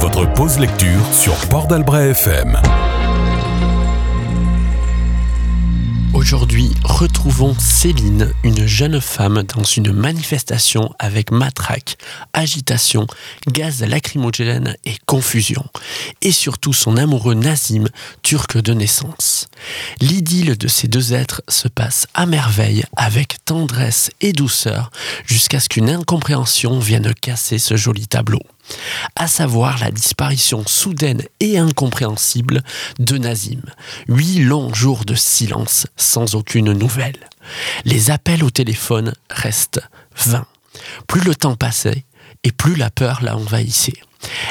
[0.00, 2.58] Votre pause lecture sur Port d'Albret FM.
[6.12, 11.96] Aujourd'hui, retrouvons Céline, une jeune femme dans une manifestation avec matraque,
[12.32, 13.06] agitation,
[13.46, 15.64] gaz lacrymogène et confusion.
[16.22, 17.86] Et surtout son amoureux Nazim,
[18.22, 19.46] turc de naissance.
[20.00, 24.90] L'idylle de ces deux êtres se passe à merveille avec tendresse et douceur
[25.24, 28.40] jusqu'à ce qu'une incompréhension vienne casser ce joli tableau
[29.14, 32.62] à savoir la disparition soudaine et incompréhensible
[32.98, 33.62] de Nazim.
[34.08, 37.28] Huit longs jours de silence sans aucune nouvelle.
[37.84, 39.80] Les appels au téléphone restent
[40.16, 40.46] vains.
[41.06, 42.04] Plus le temps passait,
[42.44, 44.00] et plus la peur la envahissait.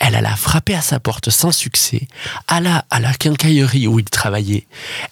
[0.00, 2.08] Elle alla frapper à sa porte sans succès,
[2.46, 4.66] alla à la quincaillerie où il travaillait.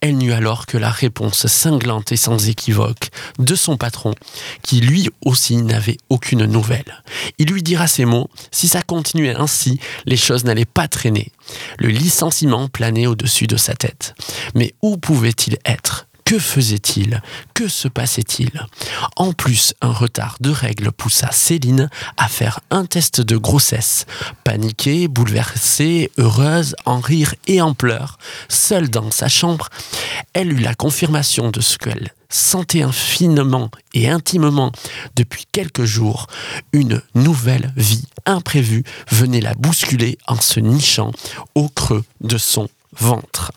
[0.00, 4.14] Elle n'eut alors que la réponse cinglante et sans équivoque de son patron,
[4.62, 7.02] qui lui aussi n'avait aucune nouvelle.
[7.38, 11.32] Il lui dira ces mots, si ça continuait ainsi, les choses n'allaient pas traîner.
[11.78, 14.14] Le licenciement planait au-dessus de sa tête.
[14.54, 16.06] Mais où pouvait-il être?
[16.24, 17.20] Que faisait-il?
[17.54, 18.50] Que se passait-il?
[19.16, 24.06] En plus, un retard de règles poussa Céline à faire un test de grossesse.
[24.44, 29.68] Paniquée, bouleversée, heureuse, en rire et en pleurs, seule dans sa chambre,
[30.32, 34.72] elle eut la confirmation de ce qu'elle sentait infiniment et intimement
[35.16, 36.26] depuis quelques jours,
[36.72, 41.12] une nouvelle vie imprévue venait la bousculer en se nichant
[41.54, 43.52] au creux de son ventre,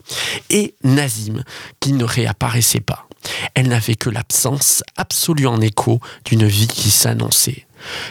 [0.49, 1.43] et Nazim,
[1.79, 3.07] qui ne réapparaissait pas.
[3.53, 7.64] Elle n'avait que l'absence absolue en écho d'une vie qui s'annonçait.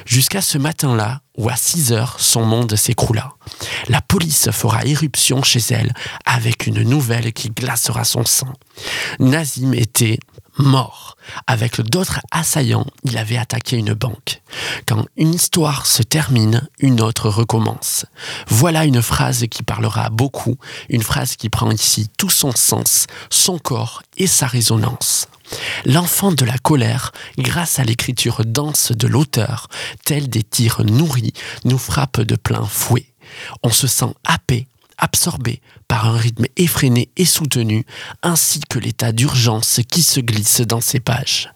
[0.06, 3.32] Jusqu'à ce matin-là, où à 6 heures, son monde s'écroula.
[3.88, 5.92] La police fera éruption chez elle
[6.24, 8.52] avec une nouvelle qui glacera son sang.
[9.18, 10.18] Nazim était
[10.58, 11.16] mort.
[11.46, 14.42] Avec d'autres assaillants, il avait attaqué une banque.
[14.86, 18.06] Quand une histoire se termine, une autre recommence.
[18.48, 20.56] Voilà une phrase qui parlera beaucoup,
[20.88, 25.26] une phrase qui prend ici tout son sens, son corps et sa résonance.
[25.84, 29.68] L'enfant de la colère, grâce à l'écriture dense de l'auteur,
[30.04, 31.32] tel des tirs nourris,
[31.64, 33.06] nous frappe de plein fouet.
[33.62, 34.66] On se sent happé
[34.98, 37.84] absorbé par un rythme effréné et soutenu,
[38.22, 41.50] ainsi que l'état d'urgence qui se glisse dans ces pages.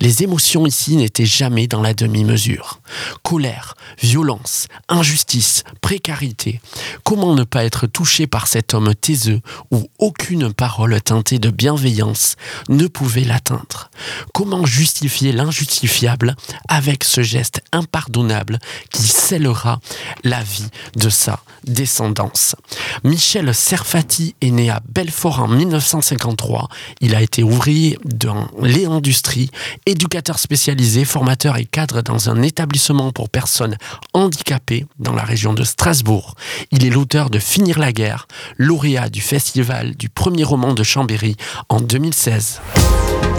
[0.00, 2.80] Les émotions ici n'étaient jamais dans la demi-mesure.
[3.22, 6.60] Colère, violence, injustice, précarité.
[7.04, 9.40] Comment ne pas être touché par cet homme taiseux
[9.70, 12.36] où aucune parole teintée de bienveillance
[12.68, 13.90] ne pouvait l'atteindre?
[14.32, 16.36] Comment justifier l'injustifiable
[16.68, 18.58] avec ce geste impardonnable
[18.90, 19.80] qui scellera
[20.22, 22.56] la vie de sa descendance
[23.02, 26.68] Michel Serfati est né à Belfort en 1953.
[27.00, 29.50] Il a été ouvrier dans les industries,
[29.86, 33.76] éducateur spécialisé, formateur et cadre dans un établissement pour personnes
[34.12, 36.34] handicapées dans la région de Strasbourg.
[36.70, 38.26] Il est l'auteur de Finir la guerre,
[38.58, 41.36] lauréat du festival du premier roman de Chambéry
[41.68, 42.60] en 2016.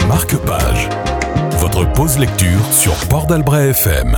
[0.08, 0.88] Marque-Page,
[1.58, 4.16] votre pause lecture sur Port d'Albret FM.